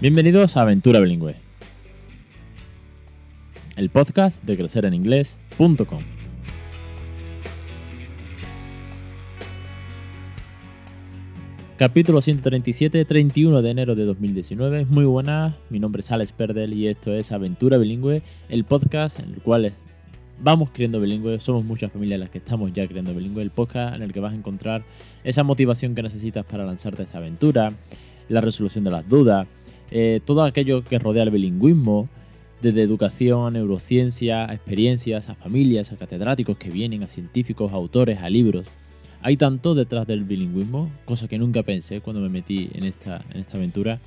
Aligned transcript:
Bienvenidos 0.00 0.56
a 0.56 0.62
Aventura 0.62 0.98
Bilingüe, 0.98 1.34
el 3.76 3.90
podcast 3.90 4.42
de 4.44 4.56
crecereninglés.com. 4.56 6.00
Capítulo 11.76 12.22
137, 12.22 13.04
31 13.04 13.60
de 13.60 13.70
enero 13.70 13.94
de 13.94 14.06
2019. 14.06 14.86
Muy 14.86 15.04
buenas, 15.04 15.56
mi 15.68 15.78
nombre 15.78 16.00
es 16.00 16.10
Alex 16.10 16.32
Perdel 16.32 16.72
y 16.72 16.88
esto 16.88 17.12
es 17.12 17.30
Aventura 17.30 17.76
Bilingüe, 17.76 18.22
el 18.48 18.64
podcast 18.64 19.20
en 19.20 19.34
el 19.34 19.42
cual 19.42 19.70
vamos 20.42 20.70
creando 20.72 20.98
bilingüe, 20.98 21.40
somos 21.40 21.62
muchas 21.62 21.92
familias 21.92 22.20
las 22.20 22.30
que 22.30 22.38
estamos 22.38 22.72
ya 22.72 22.88
creando 22.88 23.14
bilingüe, 23.14 23.42
el 23.42 23.50
podcast 23.50 23.96
en 23.96 24.02
el 24.02 24.14
que 24.14 24.20
vas 24.20 24.32
a 24.32 24.36
encontrar 24.36 24.82
esa 25.24 25.42
motivación 25.44 25.94
que 25.94 26.02
necesitas 26.02 26.46
para 26.46 26.64
lanzarte 26.64 27.02
a 27.02 27.04
esta 27.04 27.18
aventura, 27.18 27.68
la 28.30 28.40
resolución 28.40 28.84
de 28.84 28.92
las 28.92 29.06
dudas, 29.06 29.46
eh, 29.90 30.20
todo 30.24 30.42
aquello 30.42 30.84
que 30.84 30.98
rodea 30.98 31.24
el 31.24 31.30
bilingüismo, 31.30 32.08
desde 32.62 32.82
educación 32.82 33.54
neurociencia, 33.54 34.48
a 34.48 34.54
experiencias, 34.54 35.28
a 35.28 35.34
familias, 35.34 35.92
a 35.92 35.96
catedráticos 35.96 36.58
que 36.58 36.70
vienen, 36.70 37.02
a 37.02 37.08
científicos, 37.08 37.72
a 37.72 37.76
autores, 37.76 38.18
a 38.18 38.28
libros. 38.28 38.66
Hay 39.22 39.36
tanto 39.36 39.74
detrás 39.74 40.06
del 40.06 40.24
bilingüismo, 40.24 40.90
cosa 41.04 41.28
que 41.28 41.38
nunca 41.38 41.62
pensé 41.62 42.00
cuando 42.00 42.22
me 42.22 42.28
metí 42.28 42.70
en 42.74 42.84
esta, 42.84 43.22
en 43.32 43.40
esta 43.40 43.56
aventura, 43.56 43.98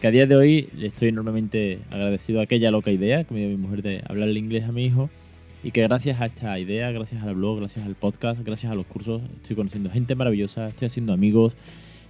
que 0.00 0.06
a 0.06 0.10
día 0.10 0.26
de 0.26 0.36
hoy 0.36 0.68
le 0.76 0.88
estoy 0.88 1.08
enormemente 1.08 1.80
agradecido 1.90 2.40
a 2.40 2.44
aquella 2.44 2.70
loca 2.70 2.90
idea 2.90 3.24
que 3.24 3.32
me 3.32 3.40
dio 3.40 3.48
mi 3.48 3.56
mujer 3.56 3.82
de 3.82 4.02
hablar 4.08 4.28
el 4.28 4.36
inglés 4.36 4.64
a 4.64 4.72
mi 4.72 4.84
hijo 4.84 5.08
y 5.62 5.70
que 5.70 5.82
gracias 5.82 6.20
a 6.20 6.26
esta 6.26 6.58
idea, 6.58 6.92
gracias 6.92 7.22
al 7.22 7.34
blog, 7.34 7.58
gracias 7.58 7.86
al 7.86 7.94
podcast, 7.94 8.40
gracias 8.44 8.70
a 8.70 8.74
los 8.74 8.84
cursos, 8.84 9.22
estoy 9.40 9.56
conociendo 9.56 9.90
gente 9.90 10.14
maravillosa, 10.14 10.68
estoy 10.68 10.86
haciendo 10.86 11.14
amigos, 11.14 11.56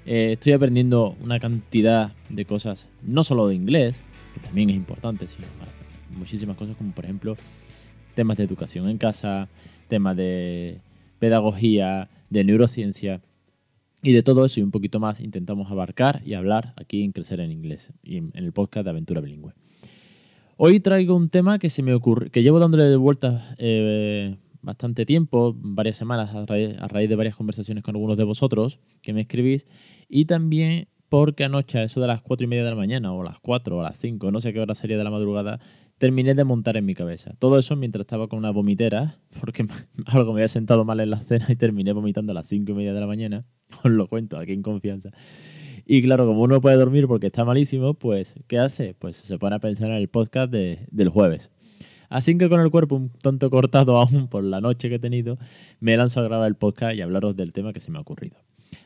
eh, 0.06 0.32
estoy 0.32 0.52
aprendiendo 0.52 1.16
una 1.22 1.40
cantidad 1.40 2.12
de 2.28 2.44
cosas, 2.44 2.88
no 3.02 3.24
solo 3.24 3.48
de 3.48 3.54
inglés, 3.54 3.96
que 4.34 4.40
también 4.40 4.70
es 4.70 4.76
importante, 4.76 5.26
sino 5.28 5.46
muchísimas 6.16 6.56
cosas 6.56 6.76
como 6.76 6.92
por 6.92 7.04
ejemplo 7.04 7.36
temas 8.14 8.36
de 8.36 8.44
educación 8.44 8.88
en 8.88 8.98
casa, 8.98 9.48
temas 9.88 10.16
de 10.16 10.78
pedagogía, 11.18 12.08
de 12.30 12.44
neurociencia 12.44 13.20
y 14.02 14.12
de 14.12 14.22
todo 14.22 14.44
eso 14.44 14.60
y 14.60 14.62
un 14.62 14.70
poquito 14.70 15.00
más 15.00 15.20
intentamos 15.20 15.70
abarcar 15.70 16.20
y 16.24 16.34
hablar 16.34 16.74
aquí 16.76 17.02
en 17.02 17.12
Crecer 17.12 17.40
en 17.40 17.50
Inglés 17.50 17.90
y 18.02 18.18
en 18.18 18.32
el 18.34 18.52
podcast 18.52 18.84
de 18.84 18.90
Aventura 18.90 19.20
Bilingüe. 19.20 19.52
Hoy 20.56 20.78
traigo 20.80 21.16
un 21.16 21.30
tema 21.30 21.58
que 21.58 21.70
se 21.70 21.82
me 21.82 21.94
ocurre, 21.94 22.30
que 22.30 22.42
llevo 22.42 22.60
dándole 22.60 22.94
vueltas 22.96 23.54
eh, 23.58 24.36
bastante 24.64 25.06
tiempo, 25.06 25.54
varias 25.56 25.96
semanas, 25.96 26.34
a 26.34 26.46
raíz, 26.46 26.76
a 26.78 26.88
raíz, 26.88 27.08
de 27.08 27.16
varias 27.16 27.36
conversaciones 27.36 27.84
con 27.84 27.94
algunos 27.94 28.16
de 28.16 28.24
vosotros 28.24 28.80
que 29.02 29.12
me 29.12 29.22
escribís, 29.22 29.66
y 30.08 30.24
también 30.24 30.88
porque 31.08 31.44
anoche, 31.44 31.78
a 31.78 31.84
eso 31.84 32.00
de 32.00 32.08
las 32.08 32.22
cuatro 32.22 32.44
y 32.44 32.48
media 32.48 32.64
de 32.64 32.70
la 32.70 32.76
mañana, 32.76 33.12
o 33.12 33.22
las 33.22 33.38
4 33.38 33.76
o 33.76 33.82
las 33.82 33.96
5, 33.98 34.32
no 34.32 34.40
sé 34.40 34.52
qué 34.52 34.60
hora 34.60 34.74
sería 34.74 34.98
de 34.98 35.04
la 35.04 35.10
madrugada, 35.10 35.60
terminé 35.98 36.34
de 36.34 36.42
montar 36.44 36.76
en 36.76 36.84
mi 36.84 36.94
cabeza. 36.94 37.34
Todo 37.38 37.58
eso 37.58 37.76
mientras 37.76 38.00
estaba 38.00 38.26
con 38.26 38.38
una 38.38 38.50
vomitera, 38.50 39.20
porque 39.40 39.66
algo 40.06 40.32
me 40.32 40.40
había 40.40 40.48
sentado 40.48 40.84
mal 40.84 41.00
en 41.00 41.10
la 41.10 41.22
cena 41.22 41.46
y 41.48 41.56
terminé 41.56 41.92
vomitando 41.92 42.32
a 42.32 42.34
las 42.34 42.48
cinco 42.48 42.72
y 42.72 42.74
media 42.74 42.92
de 42.92 43.00
la 43.00 43.06
mañana. 43.06 43.44
Os 43.84 43.90
lo 43.90 44.08
cuento 44.08 44.38
aquí 44.38 44.52
en 44.52 44.62
confianza. 44.62 45.10
Y 45.86 46.02
claro, 46.02 46.26
como 46.26 46.42
uno 46.42 46.60
puede 46.60 46.76
dormir 46.76 47.06
porque 47.06 47.26
está 47.26 47.44
malísimo, 47.44 47.94
pues, 47.94 48.34
¿qué 48.46 48.58
hace? 48.58 48.94
Pues 48.94 49.16
se 49.16 49.38
pone 49.38 49.56
a 49.56 49.58
pensar 49.58 49.90
en 49.90 49.96
el 49.96 50.08
podcast 50.08 50.50
del 50.50 51.08
jueves. 51.10 51.50
Así 52.08 52.36
que 52.36 52.48
con 52.48 52.60
el 52.60 52.70
cuerpo 52.70 52.96
un 52.96 53.10
tanto 53.10 53.50
cortado 53.50 53.96
aún 53.98 54.28
por 54.28 54.44
la 54.44 54.60
noche 54.60 54.88
que 54.88 54.96
he 54.96 55.00
tenido, 55.00 55.38
me 55.80 55.96
lanzo 55.96 56.20
a 56.20 56.24
grabar 56.24 56.48
el 56.48 56.56
podcast 56.56 56.96
y 56.96 57.02
hablaros 57.02 57.36
del 57.36 57.52
tema 57.52 57.72
que 57.72 57.80
se 57.80 57.90
me 57.90 57.98
ha 57.98 58.02
ocurrido. 58.02 58.36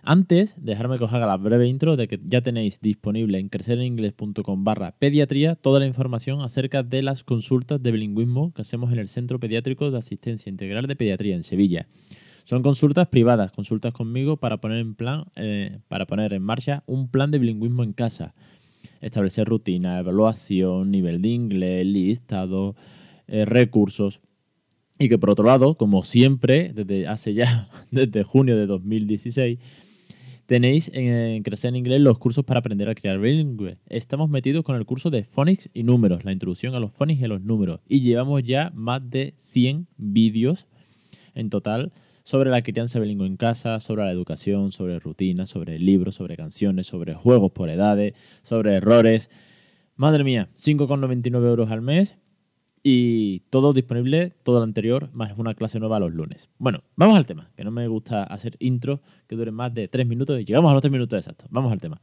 Antes, 0.03 0.54
dejarme 0.56 0.98
que 0.98 1.04
os 1.04 1.12
haga 1.12 1.26
la 1.26 1.37
breve 1.37 1.66
intro 1.69 1.97
de 1.97 2.09
que 2.09 2.20
ya 2.26 2.41
tenéis 2.41 2.81
disponible 2.81 3.38
en 3.38 3.48
crecereningles.com 3.48 4.65
barra 4.65 4.92
pediatría 4.92 5.54
toda 5.54 5.81
la 5.81 5.87
información 5.87 6.41
acerca 6.41 6.82
de 6.82 7.03
las 7.03 7.25
consultas 7.25 7.82
de 7.82 7.92
bilingüismo 7.92 8.53
que 8.53 8.62
hacemos 8.62 8.92
en 8.92 8.98
el 8.98 9.09
Centro 9.09 9.38
Pediátrico 9.38 9.91
de 9.91 9.98
Asistencia 9.98 10.50
Integral 10.50 10.87
de 10.87 10.97
Pediatría 10.97 11.34
en 11.34 11.44
Sevilla. 11.44 11.88
Son 12.44 12.62
consultas 12.62 13.09
privadas, 13.09 13.53
consultas 13.53 13.92
conmigo 13.92 14.38
para 14.38 14.59
poner 14.59 14.78
en 14.78 14.94
plan, 14.94 15.26
eh, 15.37 15.81
para 15.88 16.06
poner 16.06 16.32
en 16.32 16.42
marcha 16.42 16.82
un 16.87 17.09
plan 17.09 17.31
de 17.31 17.38
bilingüismo 17.38 17.82
en 17.82 17.92
casa. 17.92 18.34
Establecer 19.03 19.47
rutina, 19.47 19.98
evaluación, 19.98 20.91
nivel 20.91 21.21
de 21.21 21.28
inglés, 21.28 21.84
listado, 21.84 22.75
eh, 23.28 23.44
recursos. 23.44 24.21
Y 24.99 25.09
que 25.09 25.19
por 25.19 25.31
otro 25.31 25.44
lado, 25.44 25.77
como 25.77 26.03
siempre, 26.03 26.72
desde 26.75 27.06
hace 27.06 27.34
ya, 27.34 27.69
desde 27.91 28.25
junio 28.25 28.56
de 28.56 28.66
2016, 28.66 29.59
tenéis 30.47 30.91
en, 30.94 31.43
Crecer 31.43 31.69
en 31.69 31.77
Inglés 31.77 32.00
los 32.00 32.19
cursos 32.19 32.44
para 32.44 32.61
aprender 32.61 32.89
a 32.89 32.94
crear 32.94 33.19
bilingüe. 33.19 33.77
Estamos 33.87 34.28
metidos 34.28 34.65
con 34.65 34.77
el 34.77 34.87
curso 34.87 35.11
de 35.11 35.22
phonics 35.22 35.69
y 35.75 35.83
números, 35.83 36.25
la 36.25 36.33
introducción 36.33 36.75
a 36.75 36.81
los 36.81 36.93
phonics 36.93 37.21
y 37.21 37.25
a 37.25 37.28
los 37.28 37.43
números. 37.43 37.81
Y 37.87 38.00
llevamos 38.00 38.43
ya 38.43 38.72
más 38.75 39.09
de 39.09 39.34
100 39.39 39.87
vídeos 39.99 40.66
en 41.34 41.50
total 41.50 41.93
sobre 42.25 42.50
la 42.50 42.62
crianza 42.62 42.99
bilingüe 42.99 43.27
en 43.27 43.37
casa, 43.37 43.78
sobre 43.81 44.05
la 44.05 44.10
educación, 44.10 44.72
sobre 44.72 44.99
rutinas, 44.99 45.50
sobre 45.50 45.78
libros, 45.78 46.16
sobre 46.16 46.37
canciones, 46.37 46.87
sobre 46.87 47.15
juegos 47.15 47.53
por 47.53 47.71
edades, 47.71 48.15
sobre 48.43 48.75
errores. 48.75 49.31
Madre 49.97 50.25
mía, 50.25 50.49
5,99 50.56 51.47
euros 51.47 51.71
al 51.71 51.83
mes 51.83 52.16
y 52.91 53.41
todo 53.50 53.75
disponible, 53.75 54.32
todo 54.44 54.60
lo 54.60 54.65
anterior, 54.65 55.10
más 55.12 55.37
una 55.37 55.53
clase 55.53 55.78
nueva 55.78 56.00
los 56.00 56.10
lunes. 56.10 56.49
Bueno, 56.56 56.82
vamos 56.97 57.19
al 57.19 57.26
tema, 57.26 57.50
que 57.54 57.62
no 57.62 57.71
me 57.71 57.87
gusta 57.87 58.22
hacer 58.22 58.56
intro 58.60 59.03
que 59.26 59.37
duren 59.37 59.53
más 59.53 59.75
de 59.75 59.88
tres 59.88 60.06
minutos 60.06 60.41
y 60.41 60.47
llegamos 60.47 60.71
a 60.71 60.72
los 60.72 60.81
tres 60.81 60.91
minutos 60.91 61.19
exactos. 61.19 61.47
Vamos 61.50 61.71
al 61.71 61.82
tema. 61.82 62.00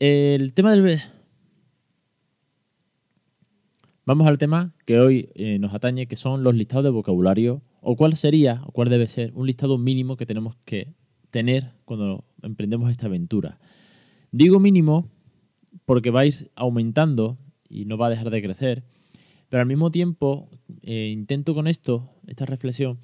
El 0.00 0.52
tema 0.54 0.72
del... 0.72 1.00
Vamos 4.06 4.26
al 4.26 4.38
tema 4.38 4.74
que 4.84 4.98
hoy 4.98 5.28
eh, 5.36 5.60
nos 5.60 5.72
atañe, 5.72 6.08
que 6.08 6.16
son 6.16 6.42
los 6.42 6.56
listados 6.56 6.82
de 6.82 6.90
vocabulario, 6.90 7.62
o 7.80 7.94
cuál 7.94 8.16
sería, 8.16 8.62
o 8.66 8.72
cuál 8.72 8.88
debe 8.88 9.06
ser, 9.06 9.30
un 9.36 9.46
listado 9.46 9.78
mínimo 9.78 10.16
que 10.16 10.26
tenemos 10.26 10.56
que 10.64 10.94
tener 11.30 11.74
cuando 11.84 12.24
emprendemos 12.42 12.90
esta 12.90 13.06
aventura. 13.06 13.60
Digo 14.32 14.58
mínimo 14.58 15.08
porque 15.86 16.10
vais 16.10 16.50
aumentando 16.56 17.38
y 17.68 17.84
no 17.84 17.96
va 17.96 18.08
a 18.08 18.10
dejar 18.10 18.30
de 18.30 18.42
crecer 18.42 18.97
pero 19.48 19.62
al 19.62 19.66
mismo 19.66 19.90
tiempo, 19.90 20.48
eh, 20.82 21.10
intento 21.12 21.54
con 21.54 21.66
esto, 21.66 22.10
esta 22.26 22.46
reflexión, 22.46 22.98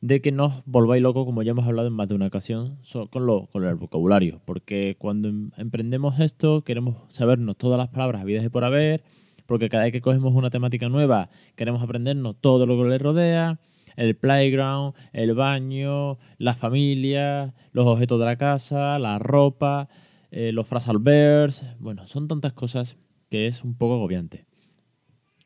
de 0.00 0.20
que 0.20 0.32
no 0.32 0.46
os 0.46 0.62
volváis 0.66 1.02
locos, 1.02 1.24
como 1.24 1.42
ya 1.42 1.52
hemos 1.52 1.66
hablado 1.66 1.88
en 1.88 1.94
más 1.94 2.08
de 2.08 2.14
una 2.14 2.26
ocasión, 2.26 2.78
con, 3.10 3.24
lo, 3.24 3.46
con 3.46 3.64
el 3.64 3.74
vocabulario. 3.76 4.42
Porque 4.44 4.96
cuando 4.98 5.28
em, 5.28 5.50
emprendemos 5.56 6.20
esto, 6.20 6.62
queremos 6.62 6.96
sabernos 7.08 7.56
todas 7.56 7.78
las 7.78 7.88
palabras 7.88 8.20
habidas 8.20 8.44
y 8.44 8.50
por 8.50 8.64
haber, 8.64 9.02
porque 9.46 9.70
cada 9.70 9.84
vez 9.84 9.92
que 9.92 10.02
cogemos 10.02 10.34
una 10.34 10.50
temática 10.50 10.90
nueva, 10.90 11.30
queremos 11.56 11.82
aprendernos 11.82 12.36
todo 12.38 12.66
lo 12.66 12.76
que 12.76 12.88
le 12.90 12.98
rodea, 12.98 13.60
el 13.96 14.14
playground, 14.14 14.94
el 15.14 15.32
baño, 15.32 16.18
la 16.36 16.54
familia, 16.54 17.54
los 17.72 17.86
objetos 17.86 18.18
de 18.18 18.26
la 18.26 18.36
casa, 18.36 18.98
la 18.98 19.18
ropa, 19.18 19.88
eh, 20.30 20.52
los 20.52 20.68
phrasal 20.68 20.98
verbs. 20.98 21.64
Bueno, 21.78 22.06
son 22.06 22.28
tantas 22.28 22.52
cosas 22.52 22.98
que 23.30 23.46
es 23.46 23.64
un 23.64 23.74
poco 23.74 23.94
agobiante. 23.94 24.44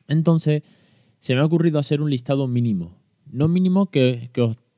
Entonces, 0.09 0.63
se 1.19 1.35
me 1.35 1.41
ha 1.41 1.45
ocurrido 1.45 1.79
hacer 1.79 2.01
un 2.01 2.09
listado 2.09 2.47
mínimo. 2.47 2.97
No 3.31 3.47
mínimo 3.47 3.85
que, 3.85 4.29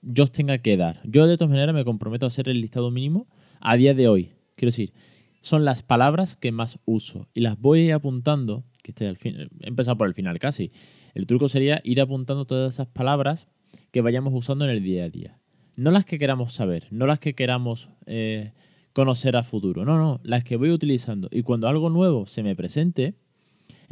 yo 0.01 0.23
os 0.23 0.31
tenga 0.31 0.59
que 0.59 0.77
dar. 0.77 1.01
Yo 1.05 1.25
de 1.25 1.37
todas 1.37 1.49
maneras 1.49 1.73
me 1.73 1.85
comprometo 1.85 2.25
a 2.25 2.27
hacer 2.27 2.49
el 2.49 2.61
listado 2.61 2.91
mínimo 2.91 3.27
a 3.59 3.77
día 3.77 3.93
de 3.93 4.07
hoy. 4.07 4.33
Quiero 4.55 4.69
decir, 4.69 4.93
son 5.39 5.65
las 5.65 5.83
palabras 5.83 6.35
que 6.35 6.51
más 6.51 6.79
uso 6.85 7.27
y 7.33 7.41
las 7.41 7.59
voy 7.59 7.91
apuntando, 7.91 8.63
que 8.83 8.91
este 8.91 9.07
al 9.07 9.17
fin, 9.17 9.49
he 9.61 9.67
empezado 9.67 9.97
por 9.97 10.07
el 10.07 10.13
final 10.13 10.37
casi. 10.37 10.71
El 11.13 11.25
truco 11.25 11.49
sería 11.49 11.81
ir 11.83 12.01
apuntando 12.01 12.45
todas 12.45 12.73
esas 12.73 12.87
palabras 12.87 13.47
que 13.91 14.01
vayamos 14.01 14.33
usando 14.33 14.65
en 14.65 14.71
el 14.71 14.83
día 14.83 15.05
a 15.05 15.09
día. 15.09 15.39
No 15.77 15.91
las 15.91 16.05
que 16.05 16.19
queramos 16.19 16.53
saber, 16.53 16.87
no 16.91 17.07
las 17.07 17.19
que 17.19 17.33
queramos 17.33 17.89
eh, 18.05 18.51
conocer 18.93 19.35
a 19.37 19.43
futuro, 19.43 19.85
no, 19.85 19.97
no, 19.97 20.19
las 20.23 20.43
que 20.43 20.57
voy 20.57 20.71
utilizando. 20.71 21.29
Y 21.31 21.43
cuando 21.43 21.67
algo 21.67 21.89
nuevo 21.89 22.25
se 22.27 22.43
me 22.43 22.55
presente, 22.55 23.15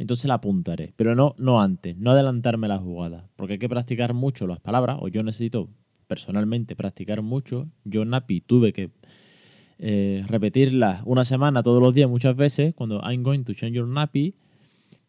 entonces 0.00 0.26
la 0.26 0.34
apuntaré. 0.34 0.94
Pero 0.96 1.14
no, 1.14 1.34
no 1.36 1.60
antes, 1.60 1.94
no 1.98 2.12
adelantarme 2.12 2.68
la 2.68 2.78
jugada, 2.78 3.28
porque 3.36 3.54
hay 3.54 3.58
que 3.58 3.68
practicar 3.68 4.14
mucho 4.14 4.46
las 4.46 4.58
palabras, 4.58 4.96
o 4.98 5.08
yo 5.08 5.22
necesito 5.22 5.68
personalmente 6.06 6.74
practicar 6.74 7.20
mucho. 7.20 7.68
Yo, 7.84 8.06
Napi, 8.06 8.40
tuve 8.40 8.72
que 8.72 8.90
eh, 9.78 10.24
repetirlas 10.26 11.02
una 11.04 11.26
semana 11.26 11.62
todos 11.62 11.82
los 11.82 11.92
días 11.92 12.08
muchas 12.08 12.34
veces 12.34 12.74
cuando 12.74 13.02
I'm 13.02 13.22
going 13.22 13.44
to 13.44 13.52
change 13.52 13.74
your 13.74 13.86
nappy 13.86 14.34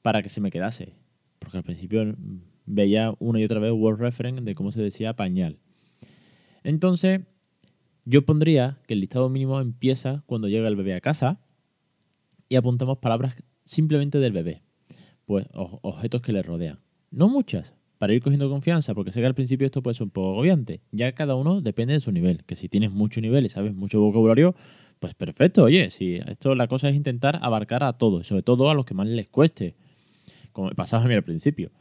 para 0.01 0.21
que 0.21 0.27
se 0.27 0.41
me 0.41 0.51
quedase. 0.51 0.93
Porque 1.39 1.57
al 1.57 1.63
principio 1.63 2.13
veía 2.65 3.15
una 3.19 3.39
y 3.39 3.45
otra 3.45 3.61
vez 3.61 3.71
word 3.71 3.97
reference 3.97 4.41
de 4.41 4.55
cómo 4.55 4.73
se 4.73 4.81
decía 4.81 5.15
pañal. 5.15 5.57
Entonces, 6.63 7.21
yo 8.03 8.25
pondría 8.25 8.77
que 8.87 8.93
el 8.93 8.99
listado 8.99 9.29
mínimo 9.29 9.61
empieza 9.61 10.23
cuando 10.25 10.49
llega 10.49 10.67
el 10.67 10.75
bebé 10.75 10.95
a 10.95 11.01
casa 11.01 11.39
y 12.49 12.57
apuntamos 12.57 12.97
palabras 12.97 13.35
simplemente 13.63 14.19
del 14.19 14.33
bebé 14.33 14.63
pues, 15.31 15.47
objetos 15.53 16.21
que 16.21 16.33
le 16.33 16.43
rodean. 16.43 16.81
No 17.09 17.29
muchas, 17.29 17.73
para 17.99 18.13
ir 18.13 18.21
cogiendo 18.21 18.49
confianza, 18.49 18.93
porque 18.93 19.13
sé 19.13 19.21
que 19.21 19.27
al 19.27 19.33
principio 19.33 19.65
esto 19.65 19.81
puede 19.81 19.93
ser 19.95 20.03
un 20.03 20.09
poco 20.09 20.33
agobiante. 20.33 20.81
Ya 20.91 21.13
cada 21.13 21.35
uno 21.35 21.61
depende 21.61 21.93
de 21.93 22.01
su 22.01 22.11
nivel, 22.11 22.43
que 22.43 22.57
si 22.57 22.67
tienes 22.67 22.91
mucho 22.91 23.21
nivel 23.21 23.45
y 23.45 23.49
sabes 23.49 23.73
mucho 23.73 24.01
vocabulario, 24.01 24.55
Pues 24.99 25.13
perfecto, 25.15 25.63
oye, 25.63 25.89
si 25.89 26.15
esto 26.15 26.53
la 26.53 26.67
cosa 26.67 26.89
es 26.89 26.95
intentar 26.97 27.39
abarcar 27.41 27.81
a 27.81 27.93
todos, 27.93 28.27
sobre 28.27 28.43
todo 28.43 28.69
a 28.69 28.73
los 28.73 28.83
que 28.83 28.93
más 28.93 29.07
les 29.07 29.29
cueste, 29.29 29.75
como 30.51 30.67
me 30.67 30.75
pasaba 30.75 31.05
a 31.05 31.07
mí 31.07 31.13
al 31.13 31.23
principio. 31.23 31.71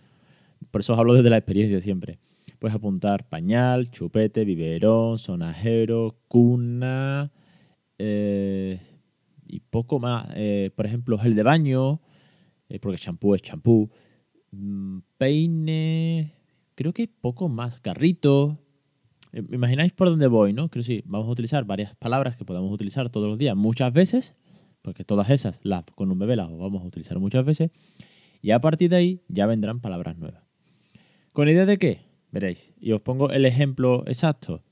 Por 0.71 0.83
eso 0.83 0.93
os 0.93 0.99
hablo 1.01 1.15
desde 1.15 1.29
la 1.29 1.39
experiencia 1.39 1.81
siempre. 1.81 2.21
Puedes 2.61 2.77
apuntar 2.77 3.29
pañal, 3.29 3.91
chupete, 3.91 4.45
biberón, 4.45 5.19
sonajero, 5.19 6.21
cuna 6.29 7.33
eh, 7.99 8.79
y 9.49 9.59
poco 9.59 9.99
más. 9.99 10.29
Eh, 10.37 10.71
por 10.77 10.87
ejemplo, 10.87 11.19
gel 11.19 11.35
de 11.35 11.43
baño, 11.43 12.01
eh, 12.71 12.79
porque 12.79 12.97
champú 12.97 13.35
es 13.35 13.43
champú. 13.43 13.91
Mm, 14.53 15.01
peine, 15.19 16.35
creo 16.75 16.95
que 16.95 17.07
poco 17.09 17.51
más. 17.51 17.81
Carrito, 17.81 18.59
eh, 19.33 19.43
¿Me 19.43 19.57
imagináis 19.57 19.93
por 19.93 20.09
dónde 20.09 20.27
voy, 20.27 20.53
no? 20.53 20.69
Creo 20.69 20.83
que 20.83 20.87
sí, 20.87 21.03
vamos 21.05 21.29
a 21.29 21.31
utilizar 21.31 21.65
varias 21.65 21.95
palabras 21.95 22.37
que 22.37 22.45
podemos 22.45 22.73
utilizar 22.73 23.11
todos 23.11 23.29
los 23.29 23.39
días 23.39 23.57
muchas 23.57 23.93
veces, 23.93 24.35
porque 24.83 25.05
todas 25.05 25.31
esas 25.31 25.61
las, 25.63 25.85
con 25.95 26.11
un 26.11 26.19
bebé 26.19 26.37
las 26.37 26.49
vamos 26.49 26.83
a 26.83 26.87
utilizar 26.87 27.19
muchas 27.19 27.45
veces, 27.45 27.71
y 28.43 28.51
a 28.53 28.61
partir 28.61 28.91
de 28.91 28.97
ahí 28.97 29.23
ya 29.29 29.47
vendrán 29.47 29.81
palabras 29.81 30.17
nuevas. 30.17 30.43
¿Con 31.33 31.49
idea 31.49 31.67
de 31.67 31.79
qué? 31.79 32.01
Veréis, 32.33 32.73
y 32.81 32.93
os 32.93 33.01
pongo 33.01 33.31
el 33.31 33.45
ejemplo 33.45 34.05
exacto. 34.07 34.63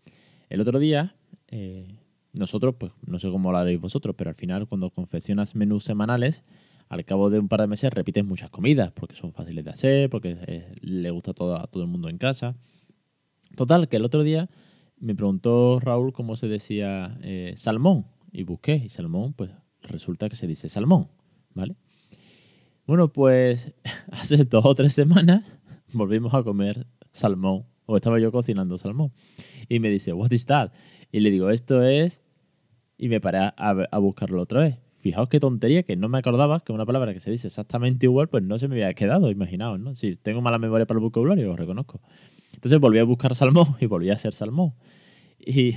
El 0.48 0.60
otro 0.60 0.78
día, 0.78 1.16
eh, 1.48 1.86
nosotros, 2.32 2.74
pues 2.78 2.92
no 3.06 3.18
sé 3.18 3.30
cómo 3.30 3.52
lo 3.52 3.58
haréis 3.58 3.80
vosotros, 3.80 4.14
pero 4.16 4.30
al 4.30 4.36
final 4.36 4.66
cuando 4.66 4.90
confeccionas 4.90 5.54
menús 5.54 5.84
semanales, 5.84 6.42
al 6.88 7.04
cabo 7.04 7.30
de 7.30 7.38
un 7.38 7.48
par 7.48 7.60
de 7.60 7.66
meses 7.66 7.92
repites 7.92 8.24
muchas 8.24 8.50
comidas, 8.50 8.92
porque 8.92 9.14
son 9.14 9.32
fáciles 9.32 9.64
de 9.64 9.70
hacer, 9.70 10.10
porque 10.10 10.38
eh, 10.46 10.74
le 10.80 11.10
gusta 11.10 11.34
todo, 11.34 11.56
a 11.56 11.66
todo 11.66 11.82
el 11.82 11.88
mundo 11.88 12.08
en 12.08 12.18
casa. 12.18 12.56
Total, 13.56 13.88
que 13.88 13.96
el 13.96 14.04
otro 14.04 14.22
día 14.22 14.48
me 14.98 15.14
preguntó 15.14 15.80
Raúl 15.80 16.12
cómo 16.12 16.36
se 16.36 16.48
decía 16.48 17.18
eh, 17.22 17.54
salmón 17.56 18.06
y 18.32 18.44
busqué 18.44 18.76
y 18.76 18.88
salmón, 18.88 19.32
pues 19.34 19.50
resulta 19.82 20.28
que 20.28 20.36
se 20.36 20.46
dice 20.46 20.68
salmón, 20.68 21.08
¿vale? 21.54 21.76
Bueno, 22.86 23.12
pues 23.12 23.74
hace 24.10 24.44
dos 24.44 24.64
o 24.64 24.74
tres 24.74 24.94
semanas 24.94 25.44
volvimos 25.92 26.34
a 26.34 26.42
comer 26.42 26.86
salmón, 27.12 27.66
o 27.86 27.96
estaba 27.96 28.18
yo 28.18 28.32
cocinando 28.32 28.78
salmón, 28.78 29.12
y 29.68 29.78
me 29.78 29.90
dice, 29.90 30.12
what 30.12 30.30
is 30.30 30.46
that? 30.46 30.72
Y 31.12 31.20
le 31.20 31.30
digo, 31.30 31.50
esto 31.50 31.82
es, 31.82 32.22
y 32.96 33.08
me 33.08 33.20
paré 33.20 33.38
a, 33.38 33.52
a 33.56 33.98
buscarlo 33.98 34.42
otra 34.42 34.60
vez. 34.60 34.87
Fijaos 35.00 35.28
qué 35.28 35.38
tontería, 35.38 35.84
que 35.84 35.96
no 35.96 36.08
me 36.08 36.18
acordaba 36.18 36.60
que 36.60 36.72
una 36.72 36.84
palabra 36.84 37.14
que 37.14 37.20
se 37.20 37.30
dice 37.30 37.46
exactamente 37.46 38.06
igual, 38.06 38.28
pues 38.28 38.42
no 38.42 38.58
se 38.58 38.66
me 38.66 38.74
había 38.74 38.94
quedado, 38.94 39.30
imaginaos, 39.30 39.78
¿no? 39.78 39.94
Si 39.94 40.16
tengo 40.16 40.40
mala 40.40 40.58
memoria 40.58 40.86
para 40.86 40.98
el 40.98 41.02
vocabulario, 41.02 41.46
lo 41.46 41.56
reconozco. 41.56 42.00
Entonces 42.52 42.80
volví 42.80 42.98
a 42.98 43.04
buscar 43.04 43.34
salmón 43.36 43.66
y 43.80 43.86
volví 43.86 44.10
a 44.10 44.14
hacer 44.14 44.34
salmón. 44.34 44.74
Y 45.38 45.76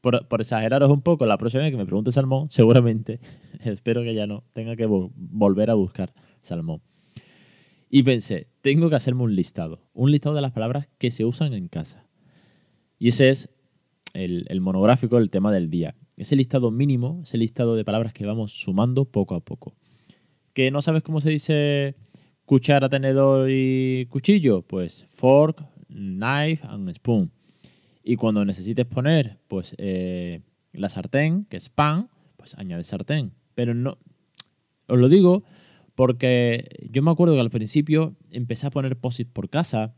por, 0.00 0.26
exageraros 0.40 0.90
un 0.90 1.02
poco, 1.02 1.26
la 1.26 1.36
próxima 1.38 1.62
vez 1.62 1.70
que 1.70 1.76
me 1.76 1.84
pregunte 1.84 2.12
salmón, 2.12 2.48
seguramente, 2.48 3.20
espero 3.64 4.02
que 4.02 4.14
ya 4.14 4.26
no, 4.26 4.44
tenga 4.52 4.74
que 4.76 4.86
volver 4.86 5.70
a 5.70 5.74
buscar 5.74 6.14
salmón. 6.40 6.80
Y 7.90 8.02
pensé, 8.04 8.48
tengo 8.62 8.88
que 8.88 8.96
hacerme 8.96 9.22
un 9.22 9.36
listado, 9.36 9.80
un 9.92 10.10
listado 10.10 10.34
de 10.34 10.40
las 10.40 10.52
palabras 10.52 10.88
que 10.98 11.10
se 11.10 11.26
usan 11.26 11.52
en 11.52 11.68
casa. 11.68 12.06
Y 12.98 13.08
ese 13.08 13.28
es 13.28 13.50
el, 14.14 14.46
el 14.48 14.62
monográfico, 14.62 15.18
el 15.18 15.28
tema 15.28 15.52
del 15.52 15.68
día. 15.68 15.94
Ese 16.16 16.36
listado 16.36 16.70
mínimo, 16.70 17.20
ese 17.24 17.38
listado 17.38 17.74
de 17.74 17.84
palabras 17.84 18.12
que 18.12 18.26
vamos 18.26 18.52
sumando 18.52 19.04
poco 19.04 19.34
a 19.34 19.40
poco. 19.40 19.74
¿Que 20.52 20.70
no 20.70 20.82
sabes 20.82 21.02
cómo 21.02 21.20
se 21.20 21.30
dice 21.30 21.96
cuchara, 22.44 22.88
tenedor 22.88 23.48
y 23.50 24.06
cuchillo? 24.06 24.62
Pues 24.62 25.04
fork, 25.08 25.64
knife 25.88 26.60
and 26.64 26.94
spoon. 26.94 27.32
Y 28.04 28.16
cuando 28.16 28.44
necesites 28.44 28.84
poner, 28.84 29.38
pues, 29.48 29.74
eh, 29.78 30.40
la 30.72 30.88
sartén, 30.88 31.46
que 31.46 31.56
es 31.56 31.68
pan, 31.68 32.08
pues 32.36 32.54
añade 32.58 32.84
sartén. 32.84 33.32
Pero 33.54 33.74
no, 33.74 33.98
os 34.88 34.98
lo 34.98 35.08
digo 35.08 35.44
porque 35.94 36.68
yo 36.90 37.02
me 37.02 37.10
acuerdo 37.10 37.34
que 37.34 37.40
al 37.40 37.50
principio 37.50 38.16
empecé 38.30 38.66
a 38.66 38.70
poner 38.70 38.96
posits 38.96 39.30
por 39.30 39.50
casa, 39.50 39.94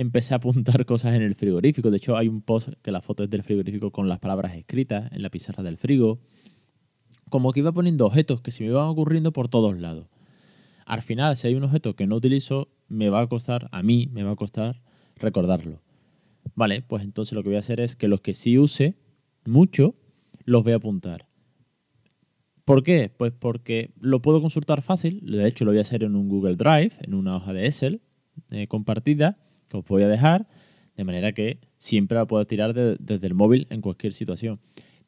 empecé 0.00 0.32
a 0.32 0.38
apuntar 0.38 0.86
cosas 0.86 1.14
en 1.14 1.20
el 1.20 1.34
frigorífico. 1.34 1.90
De 1.90 1.98
hecho, 1.98 2.16
hay 2.16 2.26
un 2.26 2.40
post 2.40 2.70
que 2.82 2.90
la 2.90 3.02
foto 3.02 3.22
es 3.22 3.30
del 3.30 3.42
frigorífico 3.42 3.90
con 3.90 4.08
las 4.08 4.18
palabras 4.18 4.54
escritas 4.54 5.12
en 5.12 5.22
la 5.22 5.28
pizarra 5.28 5.62
del 5.62 5.76
frigo. 5.76 6.20
Como 7.28 7.52
que 7.52 7.60
iba 7.60 7.70
poniendo 7.70 8.06
objetos 8.06 8.40
que 8.40 8.50
se 8.50 8.64
me 8.64 8.70
iban 8.70 8.88
ocurriendo 8.88 9.32
por 9.32 9.48
todos 9.48 9.78
lados. 9.78 10.06
Al 10.86 11.02
final, 11.02 11.36
si 11.36 11.48
hay 11.48 11.54
un 11.54 11.64
objeto 11.64 11.96
que 11.96 12.06
no 12.06 12.16
utilizo, 12.16 12.68
me 12.88 13.10
va 13.10 13.20
a 13.20 13.26
costar, 13.26 13.68
a 13.72 13.82
mí 13.82 14.08
me 14.10 14.22
va 14.22 14.32
a 14.32 14.36
costar 14.36 14.80
recordarlo. 15.16 15.82
Vale, 16.54 16.80
pues 16.80 17.04
entonces 17.04 17.34
lo 17.34 17.42
que 17.42 17.50
voy 17.50 17.56
a 17.56 17.60
hacer 17.60 17.78
es 17.78 17.94
que 17.94 18.08
los 18.08 18.22
que 18.22 18.32
sí 18.32 18.58
use 18.58 18.96
mucho, 19.44 19.94
los 20.46 20.64
voy 20.64 20.72
a 20.72 20.76
apuntar. 20.76 21.26
¿Por 22.64 22.82
qué? 22.82 23.12
Pues 23.14 23.32
porque 23.38 23.92
lo 24.00 24.22
puedo 24.22 24.40
consultar 24.40 24.80
fácil. 24.80 25.20
De 25.30 25.46
hecho, 25.46 25.66
lo 25.66 25.72
voy 25.72 25.78
a 25.78 25.82
hacer 25.82 26.02
en 26.04 26.16
un 26.16 26.28
Google 26.28 26.56
Drive, 26.56 26.92
en 27.00 27.12
una 27.12 27.36
hoja 27.36 27.52
de 27.52 27.66
Excel 27.66 28.00
eh, 28.50 28.66
compartida, 28.66 29.36
os 29.78 29.86
voy 29.86 30.02
a 30.02 30.08
dejar, 30.08 30.46
de 30.96 31.04
manera 31.04 31.32
que 31.32 31.58
siempre 31.78 32.16
la 32.16 32.26
puedo 32.26 32.44
tirar 32.46 32.74
desde 32.74 33.26
el 33.26 33.34
móvil 33.34 33.66
en 33.70 33.80
cualquier 33.80 34.12
situación. 34.12 34.60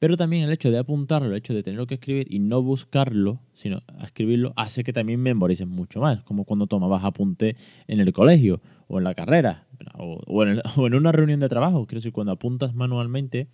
Pero 0.03 0.17
también 0.17 0.43
el 0.43 0.51
hecho 0.51 0.73
de 0.73 0.79
apuntarlo, 0.79 1.29
el 1.29 1.37
hecho 1.37 1.55
de 1.55 1.63
tenerlo 1.63 1.87
que 1.87 1.95
escribir 1.95 2.27
y 2.29 2.41
no 2.41 2.61
buscarlo, 2.61 3.41
sino 3.53 3.83
escribirlo, 4.03 4.53
hace 4.57 4.83
que 4.83 4.93
también 4.93 5.21
memorices 5.21 5.69
mucho 5.69 6.01
más, 6.01 6.25
como 6.25 6.45
cuando 6.45 6.67
tomabas 6.67 7.05
apunte 7.05 7.55
en 7.87 8.01
el 8.01 8.13
colegio 8.13 8.61
o 8.89 8.99
en 8.99 9.05
la 9.05 9.15
carrera 9.15 9.69
o, 9.95 10.43
en, 10.45 10.95
una 10.95 11.13
reunión 11.13 11.39
de 11.39 11.49
trabajo. 11.49 11.87
Quiero 11.87 12.01
decir, 12.01 12.11
cuando 12.11 12.33
apuntas 12.33 12.75
manualmente, 12.75 13.47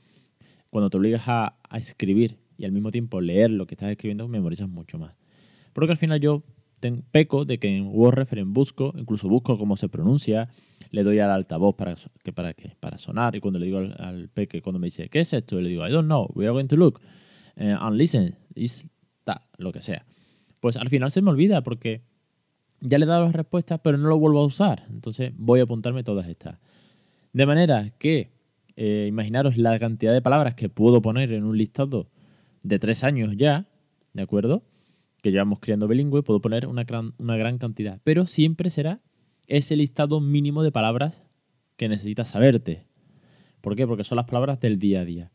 cuando 0.70 0.88
te 0.88 0.96
obligas 0.96 1.24
a, 1.26 1.58
escribir 1.76 2.38
y 2.56 2.64
al 2.64 2.72
mismo 2.72 2.90
tiempo 2.90 3.20
leer 3.20 3.50
lo 3.50 3.66
que 3.66 3.74
estás 3.74 3.90
escribiendo, 3.90 4.26
memorizas 4.26 4.70
mucho 4.70 4.98
más. 4.98 5.14
Porque 5.74 5.92
al 5.92 5.98
final 5.98 6.18
yo 6.18 6.44
peco 7.10 7.44
de 7.44 7.58
que 7.58 7.76
en 7.76 7.86
WordReference 7.86 8.52
busco, 8.52 8.94
incluso 8.96 9.28
busco 9.28 9.58
cómo 9.58 9.76
se 9.76 9.88
pronuncia, 9.88 10.48
le 10.90 11.02
doy 11.02 11.18
al 11.18 11.30
altavoz 11.30 11.74
para, 11.76 11.96
que, 12.22 12.32
para, 12.32 12.54
que, 12.54 12.74
para 12.80 12.98
sonar 12.98 13.36
y 13.36 13.40
cuando 13.40 13.58
le 13.58 13.66
digo 13.66 13.78
al, 13.78 14.28
peque, 14.28 14.62
cuando 14.62 14.78
me 14.78 14.86
dice, 14.86 15.08
¿qué 15.08 15.20
es 15.20 15.32
esto? 15.32 15.60
le 15.60 15.68
digo, 15.68 15.86
I 15.86 15.90
don't 15.90 16.06
know, 16.06 16.28
we 16.34 16.44
are 16.44 16.52
going 16.52 16.66
to 16.66 16.76
look 16.76 17.00
eh, 17.56 17.76
and 17.78 17.96
listen, 17.96 18.36
is 18.54 18.88
that, 19.24 19.42
lo 19.58 19.72
que 19.72 19.82
sea. 19.82 20.06
Pues 20.60 20.76
al 20.76 20.88
final 20.88 21.10
se 21.10 21.22
me 21.22 21.30
olvida 21.30 21.62
porque 21.62 22.02
ya 22.80 22.98
le 22.98 23.04
he 23.04 23.08
dado 23.08 23.24
las 23.24 23.32
respuestas, 23.32 23.80
pero 23.82 23.98
no 23.98 24.08
lo 24.08 24.18
vuelvo 24.18 24.40
a 24.40 24.46
usar. 24.46 24.86
Entonces 24.90 25.32
voy 25.36 25.60
a 25.60 25.64
apuntarme 25.64 26.04
todas 26.04 26.28
estas. 26.28 26.58
De 27.32 27.46
manera 27.46 27.90
que, 27.98 28.30
eh, 28.76 29.06
imaginaros 29.08 29.56
la 29.56 29.78
cantidad 29.78 30.12
de 30.12 30.22
palabras 30.22 30.54
que 30.54 30.68
puedo 30.68 31.02
poner 31.02 31.32
en 31.32 31.44
un 31.44 31.58
listado 31.58 32.08
de 32.62 32.78
tres 32.78 33.04
años 33.04 33.34
ya, 33.36 33.66
¿de 34.12 34.22
acuerdo? 34.22 34.62
Que 35.22 35.30
llevamos 35.30 35.58
criando 35.58 35.88
bilingüe, 35.88 36.22
puedo 36.22 36.40
poner 36.40 36.66
una 36.66 36.84
gran, 36.84 37.14
una 37.18 37.36
gran 37.36 37.58
cantidad, 37.58 38.00
pero 38.04 38.26
siempre 38.26 38.70
será 38.70 39.00
ese 39.46 39.76
listado 39.76 40.20
mínimo 40.20 40.62
de 40.62 40.72
palabras 40.72 41.22
que 41.76 41.88
necesitas 41.88 42.28
saberte. 42.28 42.84
¿Por 43.60 43.76
qué? 43.76 43.86
Porque 43.86 44.04
son 44.04 44.16
las 44.16 44.26
palabras 44.26 44.60
del 44.60 44.78
día 44.78 45.00
a 45.00 45.04
día, 45.04 45.32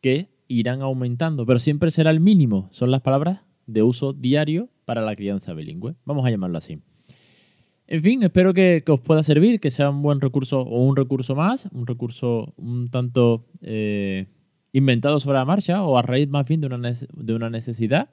que 0.00 0.30
irán 0.48 0.82
aumentando, 0.82 1.46
pero 1.46 1.58
siempre 1.58 1.90
será 1.90 2.10
el 2.10 2.20
mínimo. 2.20 2.68
Son 2.72 2.90
las 2.90 3.02
palabras 3.02 3.40
de 3.66 3.82
uso 3.82 4.12
diario 4.12 4.68
para 4.84 5.02
la 5.02 5.14
crianza 5.14 5.54
bilingüe. 5.54 5.94
Vamos 6.04 6.24
a 6.26 6.30
llamarlo 6.30 6.58
así. 6.58 6.80
En 7.86 8.02
fin, 8.02 8.22
espero 8.22 8.54
que, 8.54 8.84
os 8.86 9.00
pueda 9.00 9.22
servir, 9.22 9.58
que 9.58 9.70
sea 9.70 9.90
un 9.90 10.00
buen 10.02 10.20
recurso 10.20 10.60
o 10.60 10.84
un 10.84 10.96
recurso 10.96 11.34
más, 11.34 11.68
un 11.72 11.86
recurso 11.86 12.54
un 12.56 12.88
tanto 12.88 13.46
eh, 13.62 14.26
inventado 14.72 15.18
sobre 15.18 15.38
la 15.38 15.44
marcha 15.44 15.82
o 15.82 15.98
a 15.98 16.02
raíz 16.02 16.28
más 16.28 16.46
bien 16.46 16.60
de 16.60 16.68
una, 16.68 16.92
de 16.92 17.34
una 17.34 17.50
necesidad 17.50 18.10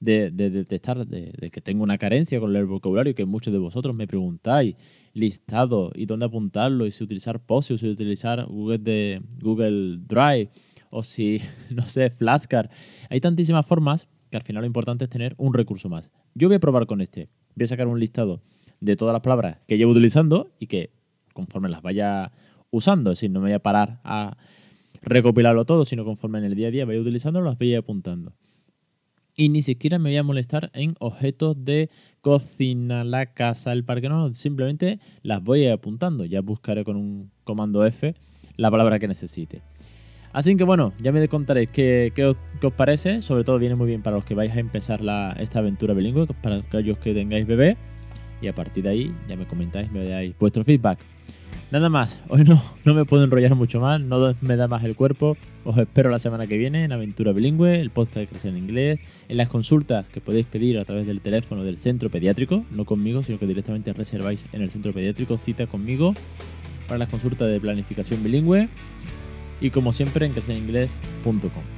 de, 0.00 0.30
detectar 0.30 1.06
de, 1.06 1.50
que 1.50 1.60
tengo 1.60 1.82
una 1.82 1.98
carencia 1.98 2.38
con 2.40 2.54
el 2.54 2.66
vocabulario 2.66 3.14
que 3.14 3.24
muchos 3.24 3.52
de 3.52 3.58
vosotros 3.58 3.94
me 3.94 4.06
preguntáis, 4.06 4.76
listado 5.12 5.90
y 5.94 6.06
dónde 6.06 6.26
apuntarlo 6.26 6.86
y 6.86 6.92
si 6.92 7.02
utilizar 7.02 7.40
Post, 7.40 7.72
o 7.72 7.78
si 7.78 7.88
utilizar 7.88 8.46
Google, 8.46 8.78
de, 8.78 9.22
Google 9.40 9.98
Drive 10.06 10.50
o 10.90 11.02
si, 11.02 11.40
no 11.70 11.88
sé, 11.88 12.10
Flashcard. 12.10 12.70
Hay 13.10 13.20
tantísimas 13.20 13.66
formas 13.66 14.08
que 14.30 14.36
al 14.36 14.42
final 14.42 14.62
lo 14.62 14.66
importante 14.66 15.04
es 15.04 15.10
tener 15.10 15.34
un 15.38 15.54
recurso 15.54 15.88
más. 15.88 16.10
Yo 16.34 16.48
voy 16.48 16.56
a 16.56 16.60
probar 16.60 16.86
con 16.86 17.00
este. 17.00 17.28
Voy 17.56 17.64
a 17.64 17.68
sacar 17.68 17.88
un 17.88 17.98
listado 17.98 18.42
de 18.80 18.94
todas 18.94 19.12
las 19.12 19.22
palabras 19.22 19.58
que 19.66 19.76
llevo 19.76 19.92
utilizando 19.92 20.50
y 20.60 20.66
que 20.66 20.90
conforme 21.34 21.68
las 21.68 21.82
vaya 21.82 22.30
usando, 22.70 23.12
es 23.12 23.18
decir, 23.18 23.30
no 23.30 23.40
me 23.40 23.46
voy 23.46 23.54
a 23.54 23.58
parar 23.60 24.00
a 24.04 24.36
recopilarlo 25.00 25.64
todo, 25.64 25.84
sino 25.84 26.04
conforme 26.04 26.38
en 26.38 26.44
el 26.44 26.54
día 26.54 26.68
a 26.68 26.70
día 26.70 26.84
vaya 26.84 27.00
utilizando, 27.00 27.40
las 27.40 27.58
voy 27.58 27.74
apuntando 27.74 28.34
y 29.38 29.50
ni 29.50 29.62
siquiera 29.62 30.00
me 30.00 30.10
voy 30.10 30.16
a 30.16 30.24
molestar 30.24 30.68
en 30.74 30.96
objetos 30.98 31.64
de 31.64 31.90
cocina, 32.22 33.04
la 33.04 33.26
casa, 33.26 33.72
el 33.72 33.84
parque, 33.84 34.08
no, 34.08 34.34
simplemente 34.34 34.98
las 35.22 35.44
voy 35.44 35.68
apuntando, 35.68 36.24
ya 36.24 36.40
buscaré 36.40 36.82
con 36.82 36.96
un 36.96 37.30
comando 37.44 37.86
F 37.86 38.16
la 38.56 38.68
palabra 38.68 38.98
que 38.98 39.06
necesite. 39.06 39.62
Así 40.32 40.56
que 40.56 40.64
bueno, 40.64 40.92
ya 41.00 41.12
me 41.12 41.26
contaréis 41.28 41.70
qué, 41.70 42.12
qué, 42.16 42.24
os, 42.26 42.36
parece, 42.76 43.22
sobre 43.22 43.44
todo 43.44 43.60
viene 43.60 43.76
muy 43.76 43.86
bien 43.86 44.02
para 44.02 44.16
los 44.16 44.24
que 44.24 44.34
vais 44.34 44.52
a 44.52 44.58
empezar 44.58 45.00
esta 45.38 45.60
aventura 45.60 45.94
bilingüe, 45.94 46.26
para 46.42 46.56
aquellos 46.56 46.98
que 46.98 47.14
tengáis 47.14 47.46
bebé, 47.46 47.76
y 48.42 48.48
a 48.48 48.54
partir 48.56 48.82
de 48.82 48.90
ahí 48.90 49.14
ya 49.28 49.36
me 49.36 49.46
comentáis, 49.46 49.88
me 49.92 50.04
dais 50.04 50.36
vuestro 50.36 50.64
feedback. 50.64 50.98
Nada 51.70 51.90
más, 51.90 52.18
hoy 52.30 52.44
no, 52.44 52.58
no 52.86 52.94
me 52.94 53.04
puedo 53.04 53.24
enrollar 53.24 53.54
mucho 53.54 53.78
más, 53.78 54.00
no 54.00 54.34
me 54.40 54.56
da 54.56 54.68
más 54.68 54.84
el 54.84 54.96
cuerpo. 54.96 55.36
Os 55.64 55.76
espero 55.76 56.08
la 56.08 56.18
semana 56.18 56.46
que 56.46 56.56
viene 56.56 56.84
en 56.84 56.92
Aventura 56.92 57.32
Bilingüe, 57.32 57.78
el 57.78 57.90
podcast 57.90 58.16
de 58.16 58.26
Crecer 58.26 58.52
en 58.52 58.58
Inglés, 58.58 59.00
en 59.28 59.36
las 59.36 59.48
consultas 59.48 60.06
que 60.08 60.22
podéis 60.22 60.46
pedir 60.46 60.78
a 60.78 60.86
través 60.86 61.06
del 61.06 61.20
teléfono 61.20 61.64
del 61.64 61.76
centro 61.76 62.08
pediátrico, 62.08 62.64
no 62.70 62.86
conmigo, 62.86 63.22
sino 63.22 63.38
que 63.38 63.46
directamente 63.46 63.92
reserváis 63.92 64.46
en 64.52 64.62
el 64.62 64.70
centro 64.70 64.94
pediátrico 64.94 65.36
cita 65.36 65.66
conmigo 65.66 66.14
para 66.86 66.96
las 66.96 67.08
consultas 67.08 67.48
de 67.48 67.60
planificación 67.60 68.24
bilingüe 68.24 68.70
y 69.60 69.68
como 69.68 69.92
siempre 69.92 70.24
en 70.24 70.32
crecereningles.com. 70.32 71.77